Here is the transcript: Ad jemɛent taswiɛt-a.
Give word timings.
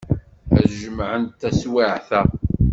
Ad 0.59 0.69
jemɛent 0.79 1.39
taswiɛt-a. 1.41 2.21